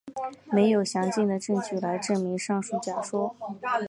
[0.51, 3.35] 没有详尽的证据来证明上述假说。